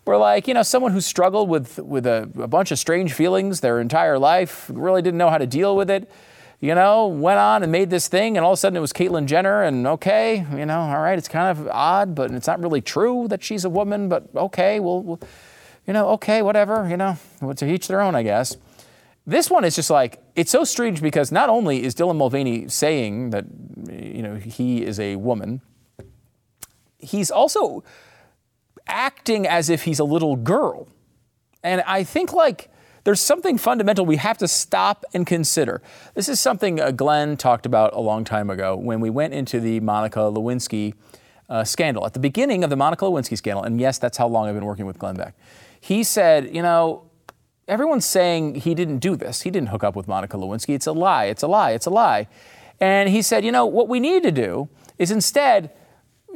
[0.04, 3.60] Where like, you know, someone who struggled with, with a, a bunch of strange feelings
[3.60, 6.10] their entire life, really didn't know how to deal with it
[6.64, 8.90] you know, went on and made this thing, and all of a sudden it was
[8.90, 12.58] Caitlyn Jenner, and okay, you know, all right, it's kind of odd, but it's not
[12.58, 15.20] really true that she's a woman, but okay, we'll, we'll
[15.86, 17.18] you know, okay, whatever, you know,
[17.56, 18.56] to each their own, I guess.
[19.26, 23.30] This one is just like, it's so strange because not only is Dylan Mulvaney saying
[23.30, 23.44] that,
[23.90, 25.60] you know, he is a woman,
[27.04, 27.84] he's also
[28.86, 30.88] acting as if he's a little girl.
[31.62, 32.70] And I think, like,
[33.04, 35.82] there's something fundamental we have to stop and consider.
[36.14, 39.60] This is something uh, Glenn talked about a long time ago when we went into
[39.60, 40.94] the Monica Lewinsky
[41.48, 42.06] uh, scandal.
[42.06, 44.64] At the beginning of the Monica Lewinsky scandal, and yes, that's how long I've been
[44.64, 45.34] working with Glenn Beck,
[45.80, 47.04] he said, you know,
[47.68, 49.42] everyone's saying he didn't do this.
[49.42, 50.74] He didn't hook up with Monica Lewinsky.
[50.74, 51.26] It's a lie.
[51.26, 51.72] It's a lie.
[51.72, 52.26] It's a lie.
[52.80, 55.70] And he said, you know, what we need to do is instead,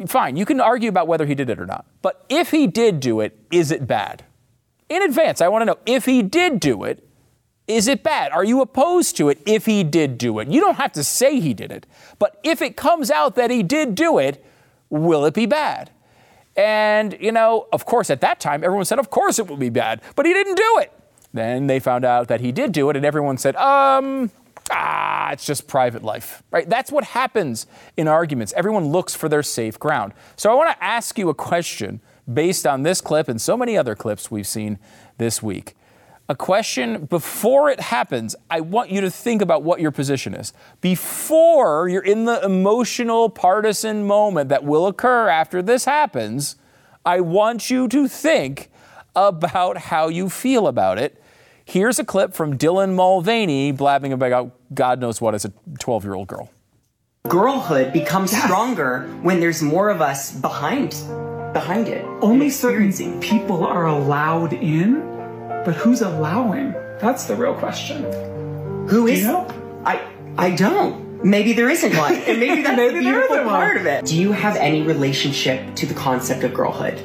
[0.06, 1.86] fine, you can argue about whether he did it or not.
[2.02, 4.24] But if he did do it, is it bad?
[4.88, 7.04] In advance, I want to know if he did do it,
[7.66, 8.32] is it bad?
[8.32, 10.48] Are you opposed to it if he did do it?
[10.48, 11.86] You don't have to say he did it,
[12.18, 14.42] but if it comes out that he did do it,
[14.88, 15.90] will it be bad?
[16.56, 19.68] And, you know, of course, at that time, everyone said, of course it will be
[19.68, 20.92] bad, but he didn't do it.
[21.32, 24.30] Then they found out that he did do it, and everyone said, um,
[24.70, 26.68] ah, it's just private life, right?
[26.68, 27.66] That's what happens
[27.96, 28.52] in arguments.
[28.56, 30.12] Everyone looks for their safe ground.
[30.36, 32.00] So I want to ask you a question
[32.32, 34.78] based on this clip and so many other clips we've seen
[35.18, 35.74] this week.
[36.30, 40.52] A question before it happens, I want you to think about what your position is.
[40.82, 46.56] Before you're in the emotional partisan moment that will occur after this happens,
[47.06, 48.68] I want you to think
[49.16, 51.17] about how you feel about it.
[51.68, 56.14] Here's a clip from Dylan Mulvaney blabbing about God knows what as a 12 year
[56.14, 56.50] old girl.
[57.28, 60.92] Girlhood becomes stronger when there's more of us behind
[61.52, 62.06] behind it.
[62.22, 65.00] Only certain people are allowed in,
[65.66, 66.72] but who's allowing?
[67.02, 68.02] That's the real question.
[68.88, 69.18] Who is?
[69.18, 69.82] Do you know?
[69.84, 70.00] I
[70.38, 71.22] I don't.
[71.22, 73.54] Maybe there isn't one, and maybe that's Maybe the there beautiful isn't one.
[73.56, 74.06] part of it.
[74.06, 76.98] Do you have any relationship to the concept of girlhood?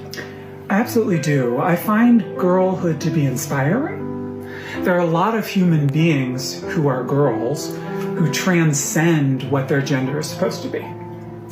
[0.70, 1.58] I absolutely do.
[1.58, 4.00] I find girlhood to be inspiring.
[4.84, 7.74] There are a lot of human beings who are girls
[8.18, 10.86] who transcend what their gender is supposed to be.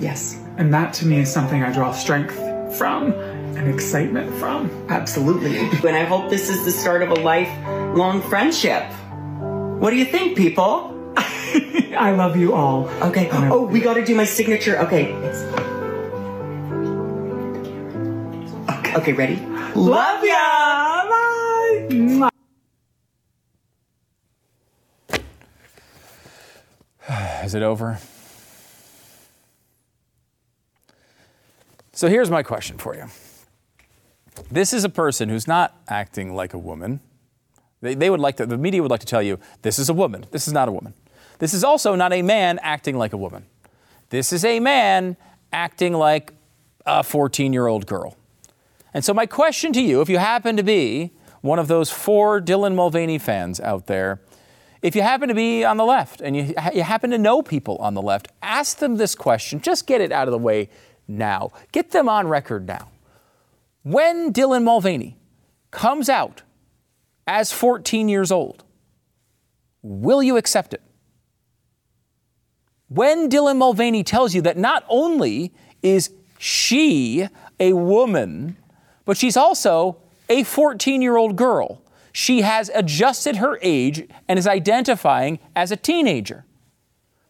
[0.03, 2.35] Yes, And that to me is something I draw strength
[2.77, 3.13] from
[3.55, 4.69] and excitement from.
[4.89, 5.57] absolutely.
[5.59, 8.83] And I hope this is the start of a lifelong friendship.
[9.79, 10.89] What do you think, people?
[11.97, 12.89] I love you all.
[13.01, 13.29] Okay.
[13.31, 14.77] Oh, we got to do my signature.
[14.79, 15.13] Okay.
[18.69, 18.95] Okay.
[18.95, 19.13] Okay.
[19.13, 19.37] Ready?
[19.75, 20.60] Love ya.
[27.51, 27.99] Is it over?
[31.91, 33.07] So here's my question for you.
[34.49, 37.01] This is a person who's not acting like a woman.
[37.81, 39.93] They, they would like to, the media would like to tell you, this is a
[39.93, 40.25] woman.
[40.31, 40.93] This is not a woman.
[41.39, 43.45] This is also not a man acting like a woman.
[44.11, 45.17] This is a man
[45.51, 46.31] acting like
[46.85, 48.15] a 14 year old girl.
[48.93, 52.39] And so, my question to you, if you happen to be one of those four
[52.39, 54.21] Dylan Mulvaney fans out there,
[54.81, 57.77] if you happen to be on the left and you, you happen to know people
[57.77, 59.61] on the left, ask them this question.
[59.61, 60.69] Just get it out of the way
[61.07, 61.51] now.
[61.71, 62.89] Get them on record now.
[63.83, 65.17] When Dylan Mulvaney
[65.69, 66.43] comes out
[67.27, 68.63] as 14 years old,
[69.81, 70.81] will you accept it?
[72.87, 77.27] When Dylan Mulvaney tells you that not only is she
[77.59, 78.57] a woman,
[79.05, 81.81] but she's also a 14 year old girl,
[82.11, 86.45] she has adjusted her age and is identifying as a teenager.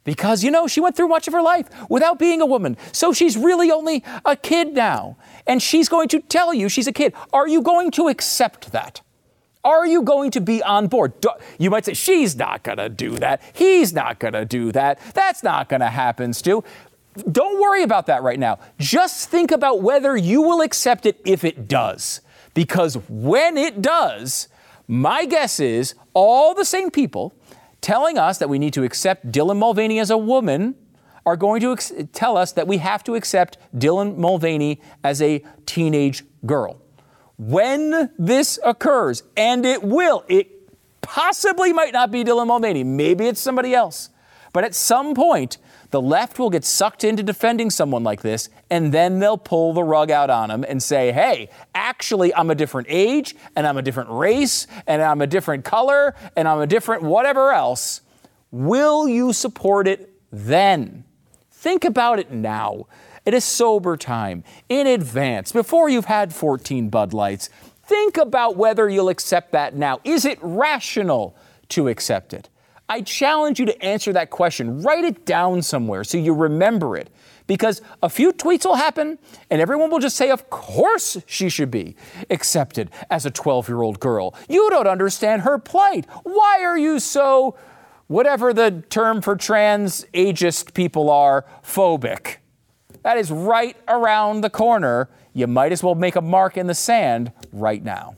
[0.03, 2.75] Because, you know, she went through much of her life without being a woman.
[2.91, 5.17] So she's really only a kid now.
[5.45, 7.13] And she's going to tell you she's a kid.
[7.31, 9.01] Are you going to accept that?
[9.63, 11.21] Are you going to be on board?
[11.21, 11.29] Do-
[11.59, 13.43] You might say, she's not going to do that.
[13.53, 14.99] He's not going to do that.
[15.13, 16.63] That's not going to happen, Stu.
[17.31, 18.57] Don't worry about that right now.
[18.79, 22.21] Just think about whether you will accept it if it does.
[22.55, 24.47] Because when it does,
[24.91, 27.33] my guess is all the same people
[27.79, 30.75] telling us that we need to accept Dylan Mulvaney as a woman
[31.25, 35.45] are going to ex- tell us that we have to accept Dylan Mulvaney as a
[35.65, 36.81] teenage girl.
[37.37, 40.49] When this occurs, and it will, it
[40.99, 44.09] possibly might not be Dylan Mulvaney, maybe it's somebody else.
[44.51, 45.57] But at some point,
[45.91, 49.83] the left will get sucked into defending someone like this, and then they'll pull the
[49.83, 53.81] rug out on him and say, hey, actually, I'm a different age, and I'm a
[53.81, 58.01] different race, and I'm a different color, and I'm a different whatever else.
[58.51, 61.03] Will you support it then?
[61.51, 62.87] Think about it now,
[63.25, 67.49] at a sober time, in advance, before you've had 14 Bud Lights.
[67.83, 69.99] Think about whether you'll accept that now.
[70.03, 71.35] Is it rational
[71.69, 72.49] to accept it?
[72.91, 74.81] I challenge you to answer that question.
[74.81, 77.09] Write it down somewhere so you remember it.
[77.47, 79.17] Because a few tweets will happen
[79.49, 81.95] and everyone will just say, Of course she should be
[82.29, 84.35] accepted as a 12 year old girl.
[84.49, 86.05] You don't understand her plight.
[86.23, 87.55] Why are you so,
[88.07, 92.39] whatever the term for trans ageist people are, phobic?
[93.03, 95.09] That is right around the corner.
[95.31, 98.17] You might as well make a mark in the sand right now.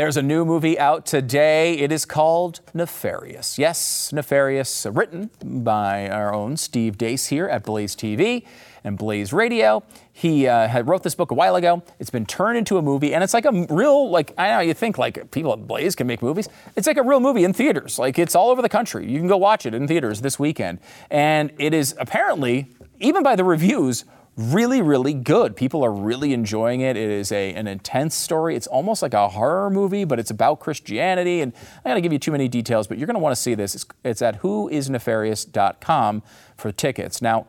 [0.00, 1.74] There's a new movie out today.
[1.74, 3.58] It is called Nefarious.
[3.58, 8.46] Yes, Nefarious, written by our own Steve Deace here at Blaze TV
[8.82, 9.82] and Blaze Radio.
[10.10, 11.82] He uh, had wrote this book a while ago.
[11.98, 14.72] It's been turned into a movie, and it's like a real like I know you
[14.72, 16.48] think like people at Blaze can make movies.
[16.76, 17.98] It's like a real movie in theaters.
[17.98, 19.06] Like it's all over the country.
[19.06, 20.78] You can go watch it in theaters this weekend,
[21.10, 22.70] and it is apparently
[23.00, 25.56] even by the reviews really, really good.
[25.56, 26.96] People are really enjoying it.
[26.96, 28.56] It is a, an intense story.
[28.56, 31.40] It's almost like a horror movie, but it's about Christianity.
[31.40, 33.40] And I'm going to give you too many details, but you're going to want to
[33.40, 33.74] see this.
[33.74, 36.22] It's, it's at whoisnefarious.com
[36.56, 37.20] for tickets.
[37.20, 37.46] Now,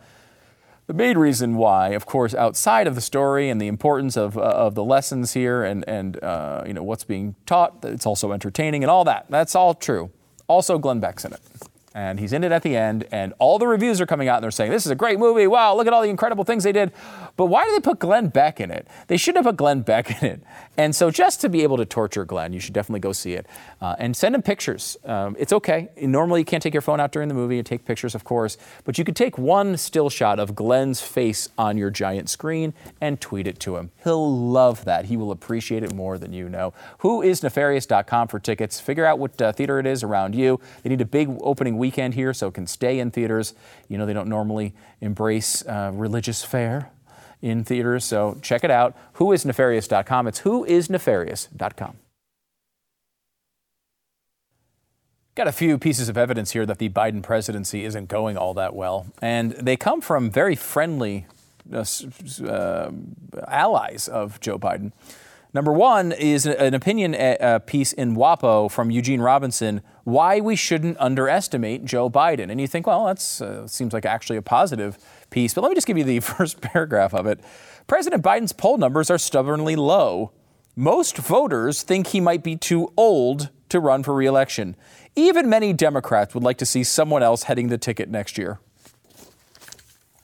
[0.88, 4.42] the main reason why, of course, outside of the story and the importance of, uh,
[4.42, 8.84] of the lessons here and, and uh, you know what's being taught, it's also entertaining
[8.84, 9.28] and all that.
[9.30, 10.12] That's all true.
[10.48, 11.40] Also, Glenn Beck's in it
[11.94, 14.44] and he's in it at the end and all the reviews are coming out and
[14.44, 15.48] they're saying this is a great movie.
[15.48, 16.92] Wow look at all the incredible things they did.
[17.38, 18.88] But why do they put glenn beck in it?
[19.08, 20.44] They shouldn't have put glenn beck in it.
[20.78, 23.48] And so just to be able to torture glenn you should definitely go see it
[23.82, 24.98] uh, and send him pictures.
[25.06, 25.90] Um, it's okay.
[26.02, 28.58] Normally you can't take your phone out during the movie and take pictures of course
[28.84, 33.20] but you could take one still shot of glenn's face on your giant screen and
[33.20, 33.92] tweet it to him.
[34.04, 35.06] He'll love that.
[35.06, 36.74] He will appreciate it more than you know.
[37.00, 38.80] Who is nefarious.com for tickets?
[38.80, 40.60] Figure out what uh, theater it is around you.
[40.84, 43.54] They need a big opening weekend here, so can stay in theaters.
[43.90, 46.92] You know, they don't normally embrace uh, religious fare
[47.42, 48.96] in theaters, so check it out.
[49.16, 50.28] Whoisnefarious.com.
[50.28, 51.98] It's whoisnefarious.com.
[55.34, 58.76] Got a few pieces of evidence here that the Biden presidency isn't going all that
[58.76, 61.26] well, and they come from very friendly
[61.74, 61.86] uh,
[62.46, 62.92] uh,
[63.48, 64.92] allies of Joe Biden.
[65.54, 70.56] Number one is an opinion uh, uh, piece in WAPO from Eugene Robinson why we
[70.56, 72.50] shouldn't underestimate Joe Biden.
[72.50, 74.98] And you think, well, that uh, seems like actually a positive
[75.30, 75.54] piece.
[75.54, 77.40] But let me just give you the first paragraph of it.
[77.88, 80.32] President Biden's poll numbers are stubbornly low.
[80.76, 84.76] Most voters think he might be too old to run for reelection.
[85.16, 88.60] Even many Democrats would like to see someone else heading the ticket next year.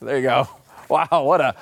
[0.00, 0.48] There you go.
[0.88, 1.54] Wow, what a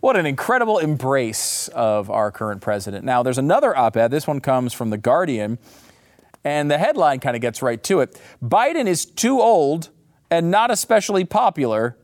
[0.00, 3.06] what an incredible embrace of our current president.
[3.06, 4.10] Now, there's another op ed.
[4.10, 5.56] This one comes from The Guardian,
[6.44, 9.90] and the headline kind of gets right to it Biden is too old
[10.30, 11.96] and not especially popular,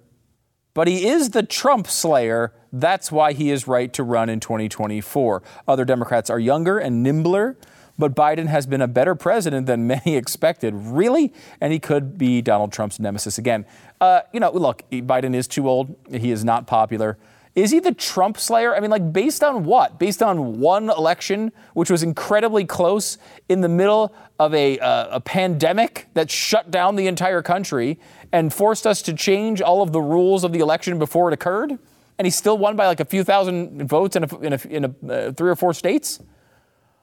[0.75, 2.53] but he is the Trump slayer.
[2.73, 5.43] That's why he is right to run in 2024.
[5.67, 7.57] Other Democrats are younger and nimbler
[8.01, 10.75] but Biden has been a better president than many expected.
[10.75, 11.33] Really?
[11.61, 13.67] And he could be Donald Trump's nemesis again.
[14.01, 15.95] Uh, you know, look, Biden is too old.
[16.11, 17.19] He is not popular.
[17.61, 18.75] Is he the Trump slayer?
[18.75, 19.99] I mean, like, based on what?
[19.99, 23.19] Based on one election, which was incredibly close
[23.51, 27.99] in the middle of a, uh, a pandemic that shut down the entire country
[28.33, 31.79] and forced us to change all of the rules of the election before it occurred?
[32.19, 34.85] And he still won by like a few thousand votes in, a, in, a, in
[34.85, 36.19] a, uh, three or four states?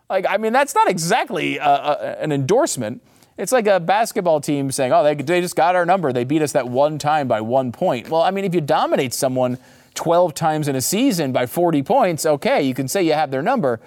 [0.09, 3.03] Like, I mean, that's not exactly uh, uh, an endorsement.
[3.37, 6.11] It's like a basketball team saying, oh, they, they just got our number.
[6.11, 8.09] They beat us that one time by one point.
[8.09, 9.59] Well, I mean, if you dominate someone
[9.97, 13.41] 12 times in a season by 40 points, okay, you can say you have their
[13.41, 13.81] number.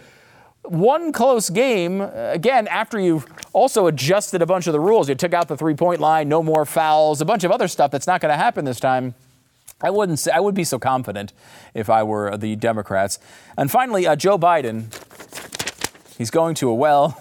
[0.64, 5.32] One close game, again, after you've also adjusted a bunch of the rules, you took
[5.32, 8.20] out the three point line, no more fouls, a bunch of other stuff that's not
[8.20, 9.14] going to happen this time.
[9.80, 11.32] I wouldn't say, I would be so confident
[11.72, 13.18] if I were the Democrats.
[13.56, 14.92] And finally, uh, Joe Biden,
[16.18, 17.18] he's going to a well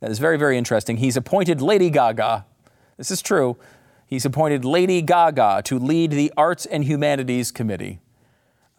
[0.00, 0.98] that is very, very interesting.
[0.98, 2.46] He's appointed Lady Gaga.
[2.96, 3.56] This is true.
[4.06, 8.00] He's appointed Lady Gaga to lead the Arts and Humanities Committee.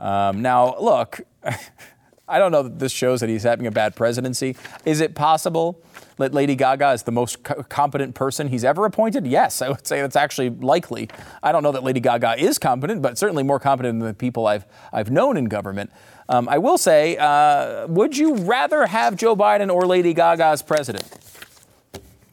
[0.02, 1.22] Um, now, look,
[2.28, 4.56] I don't know that this shows that he's having a bad presidency.
[4.86, 5.82] Is it possible
[6.18, 9.28] that Lady Gaga is the most co- competent person he's ever appointed?
[9.28, 11.10] Yes, I would say that's actually likely.
[11.43, 14.47] I don't know that Lady Gaga is competent, but certainly more competent than the people
[14.47, 15.91] I've, I've known in government.
[16.30, 20.62] Um, I will say, uh, would you rather have Joe Biden or Lady Gaga as
[20.62, 21.04] president?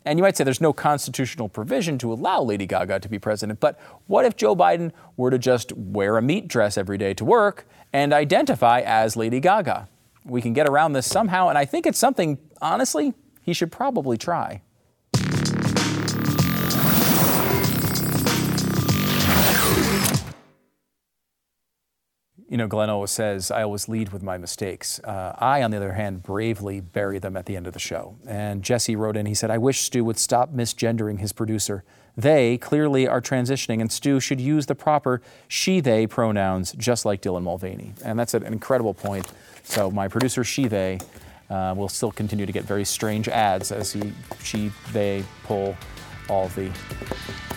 [0.09, 3.61] And you might say there's no constitutional provision to allow Lady Gaga to be president,
[3.61, 7.27] but what if Joe Biden were to just wear a meat dress every day to
[7.27, 9.87] work and identify as Lady Gaga?
[10.25, 14.17] We can get around this somehow, and I think it's something, honestly, he should probably
[14.17, 14.63] try.
[22.49, 25.01] You know, Glenn always says, I always lead with my mistakes.
[25.01, 28.17] Uh, I, on the other hand, bravely bury them at the end of the show.
[28.27, 31.85] And Jesse wrote in, he said, I wish Stu would stop misgendering his producer.
[32.17, 37.21] They clearly are transitioning, and Stu should use the proper she they pronouns, just like
[37.21, 37.93] Dylan Mulvaney.
[38.03, 39.31] And that's an incredible point.
[39.63, 41.01] So, my producer, she they,
[41.51, 45.77] uh, will still continue to get very strange ads as he, she, they pull
[46.29, 46.71] all the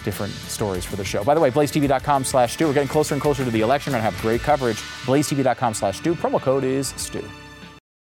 [0.03, 1.23] different stories for the show.
[1.23, 2.67] By the way, blazetv.com slash Stu.
[2.67, 3.93] We're getting closer and closer to the election.
[3.93, 4.77] We're going to have great coverage.
[5.05, 6.15] blazetv.com slash Stu.
[6.15, 7.23] Promo code is Stu.